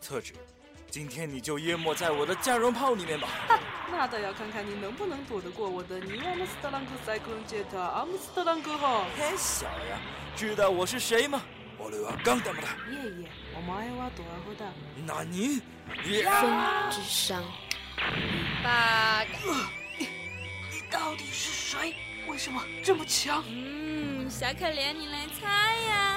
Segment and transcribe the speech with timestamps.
[0.00, 0.34] 特指，
[0.90, 3.28] 今天你就淹没在我的加绒炮里面吧。
[3.90, 9.04] 那倒要看看你能不能躲得过我的尼瓦姆斯特朗克赛克隆杰塔阿姆斯特朗克号。
[9.16, 9.98] 嘿，小呀，
[10.36, 11.42] 知道我是谁吗？
[11.78, 12.68] 我はガンダムだ。
[12.88, 14.72] いえいえ、お前はドラゴだ。
[15.04, 15.60] 那你？
[16.24, 17.42] 风之伤。
[18.62, 19.24] 八。
[19.98, 20.06] 你
[20.70, 21.94] 你到底是谁？
[22.28, 23.44] 为什么这么强？
[23.48, 25.46] 嗯，小可怜，你来猜
[25.88, 26.09] 呀。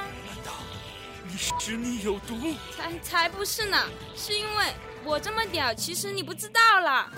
[1.36, 2.54] 是你有毒？
[2.76, 3.78] 才才不是呢，
[4.16, 4.66] 是因为
[5.04, 7.10] 我这么屌，其实你不知道啦。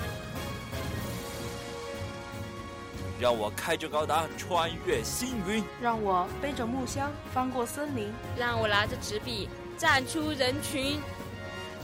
[3.19, 11.01] 让我开着高达穿越星云，让我背着木箱翻过森林，让我拿着纸笔站出人群，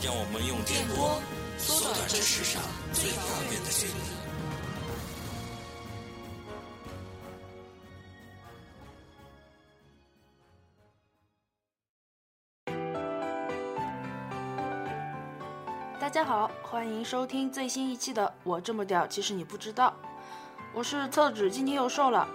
[0.03, 1.21] 让我们用电波
[1.57, 2.61] 缩短这世上
[2.93, 3.17] 最遥
[3.51, 4.22] 远的距离。
[16.13, 19.89] 大家好，欢迎收听最新一期的《我这么屌，其实你不知道》。
[20.75, 22.29] 我是厕纸，今天又瘦了，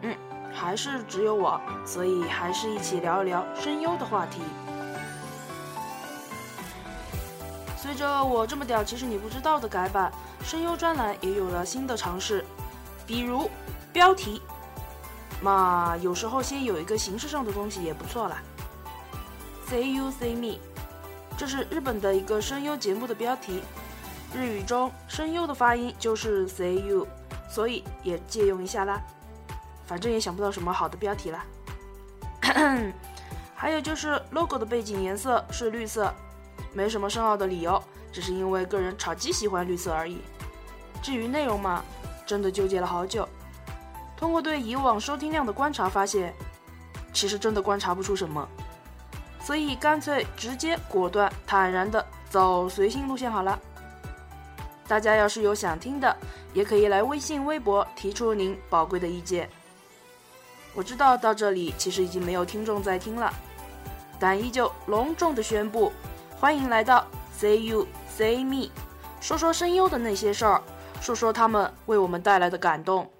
[0.00, 0.16] 嗯，
[0.50, 4.40] 还是只有我，所以还是一起聊一聊声优的话题。
[7.76, 10.10] 随着我这么屌，其实你不知道的改版，
[10.42, 12.42] 声优专栏也有了新的尝试，
[13.06, 13.50] 比如
[13.92, 14.40] 标题，
[15.42, 18.38] 嘛，有时候先有一个形式上的东西也不错啦。
[19.68, 20.58] See you, see me，
[21.36, 23.62] 这是日本的一个声优节目的标题，
[24.34, 27.06] 日语中声优的发音就是 Say you。
[27.50, 28.98] 所以也借用一下啦，
[29.84, 31.44] 反正也想不到什么好的标题了。
[33.54, 36.10] 还有就是 logo 的背景颜色是绿色，
[36.72, 40.18] 没什么深奥的理由，只是因为个人炒鸡喜欢绿色而已。
[41.02, 41.84] 至于内容嘛，
[42.24, 43.28] 真的纠结了好久。
[44.16, 46.32] 通过对以往收听量的观察发现，
[47.12, 48.48] 其实真的观察不出什么，
[49.44, 53.58] 所以干脆直接果断坦然的走随性路线好了。
[54.86, 56.16] 大家要是有想听的，
[56.52, 59.48] 也可以来微信、微博提出您宝贵的意见。
[60.74, 63.32] 我知道到这里其实已经没有听众在听了，
[64.18, 65.92] 但依旧隆重的宣布，
[66.38, 68.70] 欢迎来到 Say You Say Me，
[69.20, 70.62] 说说声优的那些事儿，
[71.00, 73.10] 说说他们为我们带来的感动。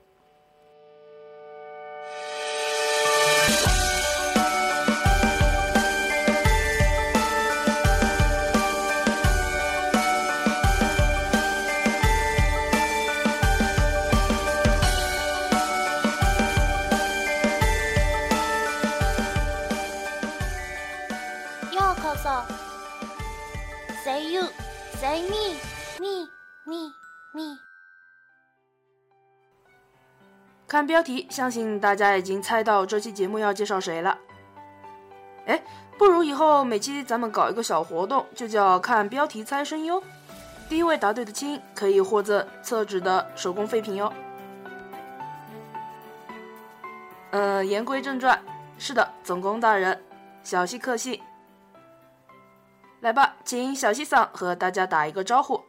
[25.00, 25.54] Cme
[25.98, 26.28] me
[26.64, 26.92] me
[27.34, 27.58] me
[30.66, 34.18] 看标题，相信大家已经猜到这期节目要介绍谁了。
[35.46, 35.62] 哎，
[35.98, 40.02] 不如以后每期咱们搞一个小活动，就叫看标题猜声优。
[40.68, 44.10] 第一位答对的亲可以获赠厕纸的手工废品哟。
[47.32, 48.42] 嗯，言归正传，
[48.78, 50.02] 是的，总工大人，
[50.42, 51.22] 小西客气。
[53.01, 55.63] 来吧，请小西桑和大家打一个招呼。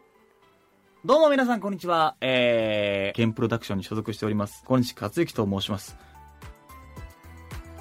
[1.04, 2.16] どうも皆さんこんにちは。
[2.21, 4.65] えー、ケンプロダクションに所属しております。
[4.66, 5.97] 小西克之と申します。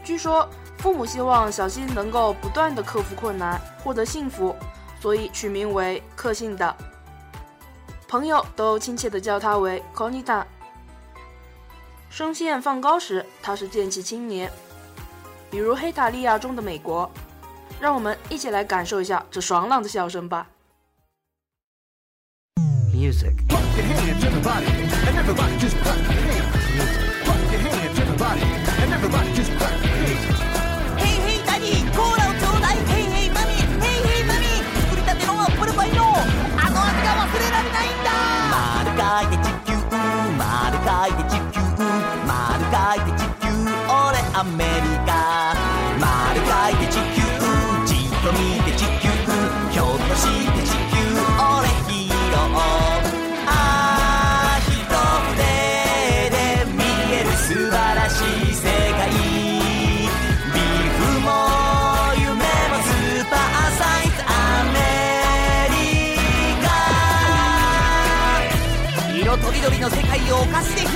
[0.04, 0.48] 据说
[0.78, 4.56] 父母希望小新能够不断的克服困难，获得幸福，
[5.02, 6.76] 所以取名为克信的。
[8.08, 10.46] 朋友都亲切的叫他为 Konita。
[12.10, 14.50] 声线放高时，他是剑气青年，
[15.50, 17.10] 比如《黑塔利亚》中的美国。
[17.83, 20.47] 让我们一起来感受一下这爽朗的笑声吧。
[22.95, 23.43] music.
[70.43, 70.92] お菓子で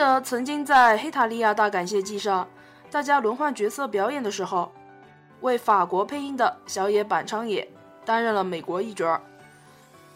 [0.00, 2.48] 得曾经在黑塔利亚大感谢祭上，
[2.90, 4.72] 大家轮换角色表演的时候，
[5.42, 7.68] 为法国配音的小野板昌也
[8.02, 9.20] 担任了美国一角，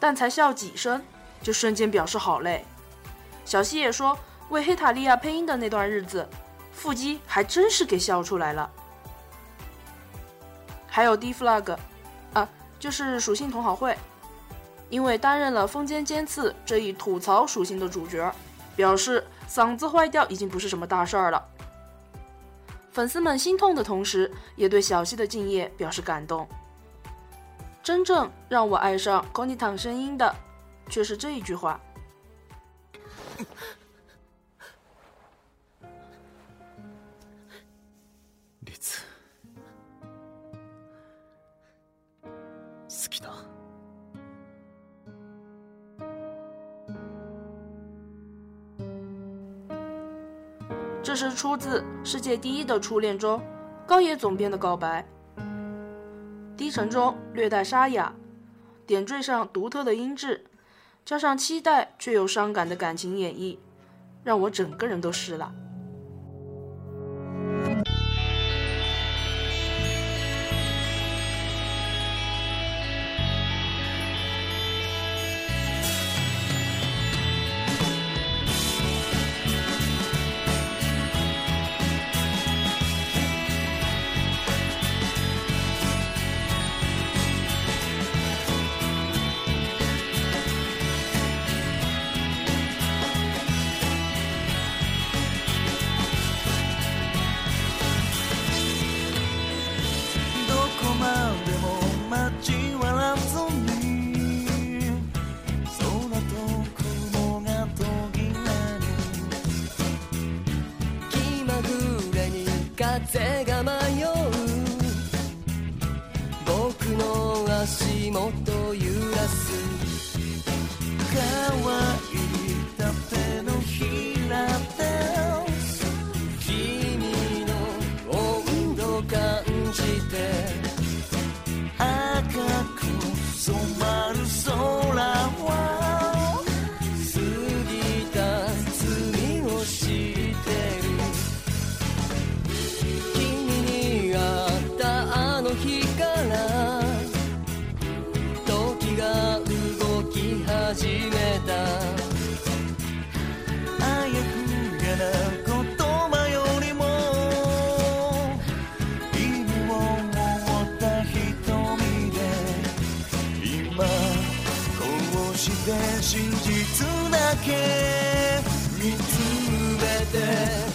[0.01, 1.03] 但才笑几声，
[1.43, 2.65] 就瞬间表示好累。
[3.45, 6.27] 小西也说，为黑塔利亚配音的那段日子，
[6.73, 8.71] 腹肌还真是给笑出来了。
[10.87, 11.77] 还有 D Flag，
[12.33, 12.49] 啊，
[12.79, 13.95] 就是属性同好会，
[14.89, 18.35] 因为担任了风间尖刺这一吐槽属性的主角，
[18.75, 21.43] 表示嗓子坏掉已经不是什么大事儿了。
[22.93, 26.49] 粉丝们心痛的同时，也对小西的敬业表示感动。
[27.83, 30.35] 真正让我爱上 c o n i t a n 声音的，
[30.89, 31.79] 却是这一句话。
[51.05, 53.39] 这是出自《世界第一的初恋》中
[53.87, 55.07] 高野总编的告白，
[56.57, 58.11] 低沉中略带沙哑，
[58.87, 60.47] 点缀上独特的音质，
[61.05, 63.59] 加上期待却又伤感的感情演绎，
[64.25, 65.55] 让我整个人都湿了。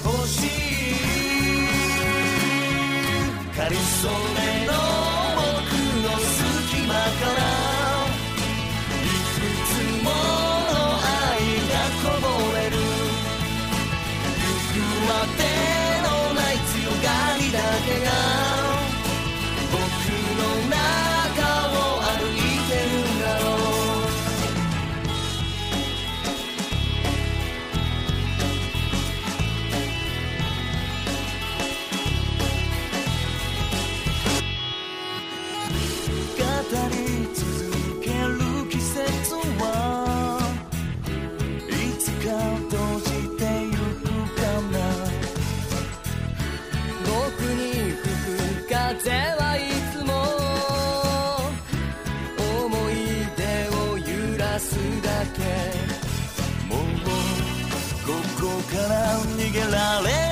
[0.06, 0.50] 欲しい。
[3.56, 4.39] カリソー
[58.69, 60.28] から逃げられ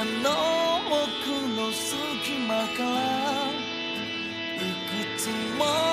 [0.00, 0.30] 穴の
[0.86, 3.50] 奥の隙間から
[4.56, 5.28] いくつ
[5.58, 5.89] も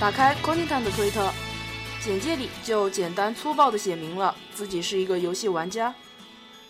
[0.00, 1.28] 打开 c o n i t a n 的推特，
[2.00, 5.92] 简介里就简单粗暴地写明了自己是一个游戏玩家。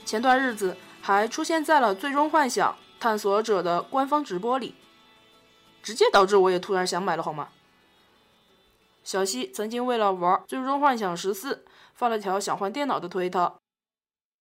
[0.06, 4.74] 前段日子还出现在了《最终幻想：探索者》的官方直播里，
[5.82, 7.48] 直接导致我也突然想买了，好吗？
[9.04, 11.54] 小西曾经为了玩《最终幻想十四》
[11.92, 13.58] 发了条想换电脑的推特，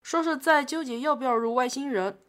[0.01, 2.19] 说是在纠结要不要入外星人，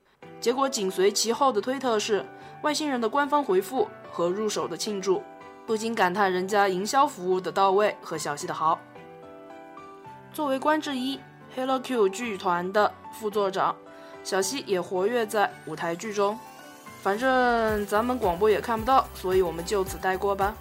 [0.40, 2.26] 结果紧随其后的推特是
[2.64, 5.22] 外星人的官方回复和入手的庆祝。
[5.68, 8.78] 不禁感叹人家营销服务的到位和小西的好。
[10.32, 11.20] 作为关智一
[11.54, 13.76] Hello Q 剧团的副座长，
[14.24, 16.38] 小西也活跃在舞台剧中。
[17.02, 20.54] 反正咱们广播也看不到，所以我们就此带过吧。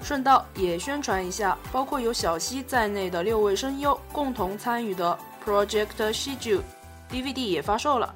[0.00, 6.60] 顺道也宣传一下，包括有小西在内的六位声优共同参与的 Project Shiju。
[7.10, 8.14] DVD 也发售了。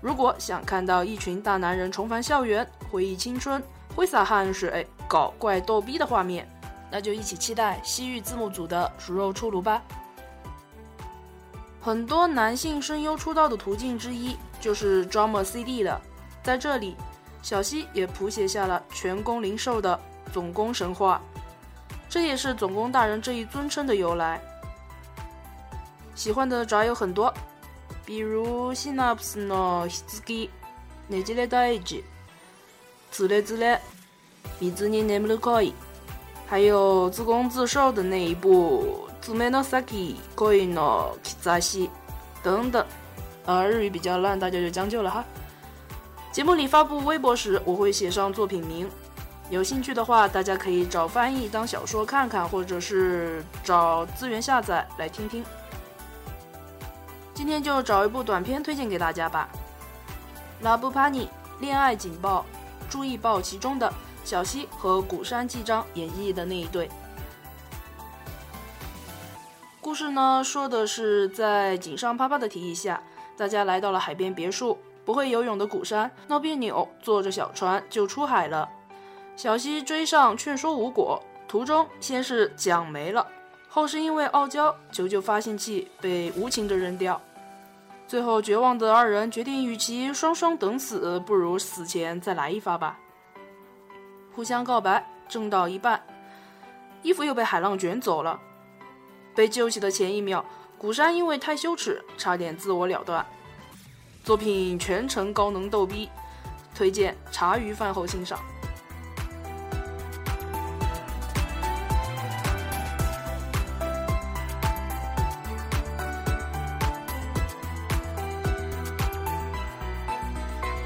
[0.00, 3.62] 如果想看到一群大男人重返校园、回忆青春、
[3.94, 6.48] 挥洒汗水、搞怪逗逼的画面，
[6.90, 9.82] 那就一起期待西域字幕组的熟肉出炉吧。
[11.82, 16.00] 很多男性声优出道的途径之一就是 Drama CD 了，
[16.42, 16.96] 在这里，
[17.42, 19.98] 小西也谱写下了全宫零售的
[20.32, 21.20] 总宫神话，
[22.08, 24.40] 这也是总宫大人这一尊称的由来。
[26.14, 27.32] 喜欢的爪有很多。
[28.09, 30.49] 比如シナプスのひつき、
[31.09, 32.03] ねじれ大事、
[33.11, 33.81] つれづれ、
[34.61, 35.73] 水に眠る恋，
[36.47, 41.89] 还有自攻自受的那一部つめの先恋の兆し
[42.43, 42.85] 等等。
[43.47, 45.23] 呃，日语比较烂，大家就将就了哈。
[46.31, 48.89] 节目里发布微博时，我会写上作品名，
[49.49, 55.43] 有兴趣的话，大家可以找翻译当小说看看，或者是找资源下载来听听。
[57.40, 59.48] 今天就找一部短片推荐给大家吧，
[60.62, 61.24] 《拉布帕尼》
[61.58, 62.44] 恋爱警报，
[62.90, 63.90] 注意报其中的
[64.22, 66.90] 小西和古山纪章演绎的那一对。
[69.80, 73.02] 故事呢，说的是在井上啪啪的提议下，
[73.38, 74.78] 大家来到了海边别墅。
[75.06, 78.68] 不会游泳的古山闹别扭，坐着小船就出海了。
[79.34, 81.18] 小西追上劝说无果，
[81.48, 83.26] 途中先是桨没了，
[83.66, 87.18] 后是因为傲娇，求救发信器被无情的扔掉。
[88.10, 92.98] 最后，绝望的二人决定，与其双双等死，不如死前再来一发吧。
[94.34, 96.04] 互相告白，正到一半，
[97.02, 98.40] 衣服又被海浪卷走了。
[99.32, 100.44] 被救起的前一秒，
[100.76, 103.24] 古山因为太羞耻，差点自我了断。
[104.24, 106.10] 作品全程高能逗逼，
[106.74, 108.40] 推荐茶余饭后欣赏。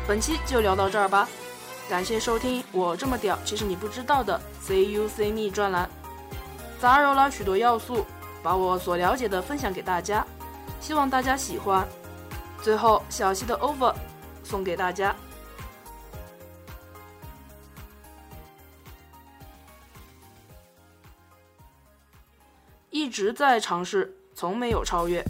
[0.06, 1.26] 本期就聊到这儿吧，
[1.88, 5.88] 感谢收听我这么屌，其实你不知道的 C U C Me 专栏，
[6.78, 8.04] 杂糅了许多要素，
[8.42, 10.26] 把我所了解的分享给大家，
[10.78, 11.88] 希望大家喜欢。
[12.62, 13.94] 最后，小溪的 Over
[14.42, 15.16] 送给大家。
[22.90, 25.24] 一直在尝试，从没有超越。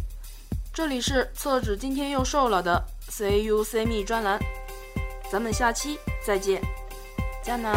[0.73, 4.41] 这里是厕纸今天又瘦了的 C U C Me 专栏。
[5.31, 6.63] 咱们下期再见，
[7.43, 7.73] 加拿。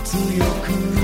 [0.00, 0.99] altı yok?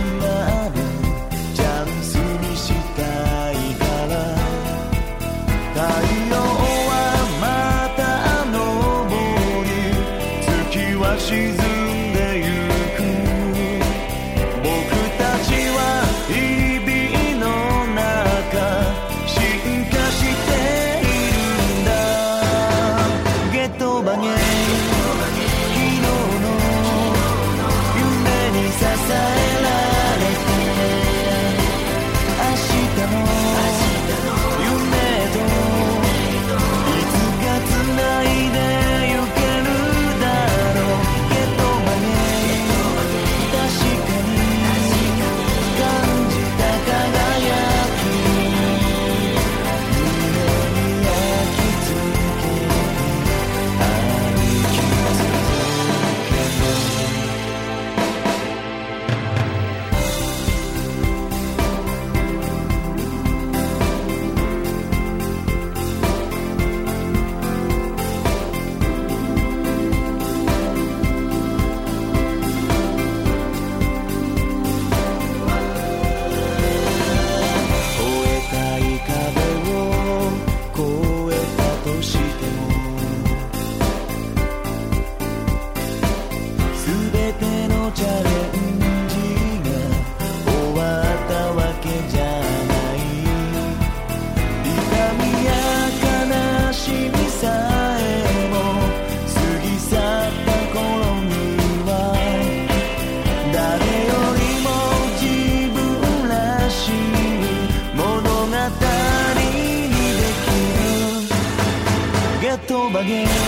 [112.94, 113.45] again.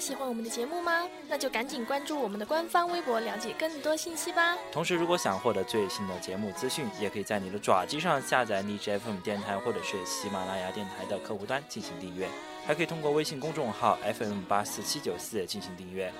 [0.00, 1.06] 喜欢我们的节目吗？
[1.28, 4.56] 那就赶紧关注我们的官方微博，了解更多信息吧。
[4.72, 12.26] 同时，如果想获得最新的节目资讯，也可以在你的爪机上下载荔枝 FM 电台或者是喜马拉雅电台的客户端进行订阅，
[12.66, 16.10] 还可以通过微信公众号 FM 八四七九四进行订阅。